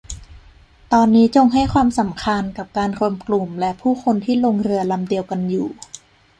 [0.93, 5.69] ตอนนี้จงให้ความสำคัญกับการรวมกลุ่มและผู้คนที่ลงเรือลำเดียวกันอยู่